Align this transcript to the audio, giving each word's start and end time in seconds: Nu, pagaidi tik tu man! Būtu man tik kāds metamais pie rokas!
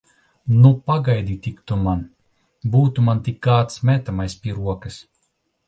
Nu, 0.61 0.69
pagaidi 0.91 1.35
tik 1.47 1.59
tu 1.71 1.77
man! 1.83 2.01
Būtu 2.77 3.05
man 3.11 3.23
tik 3.29 3.39
kāds 3.51 3.81
metamais 3.93 4.41
pie 4.43 4.59
rokas! 4.59 5.03